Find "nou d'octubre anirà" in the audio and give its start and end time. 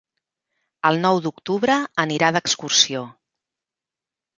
1.03-2.33